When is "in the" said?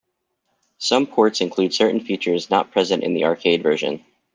3.03-3.25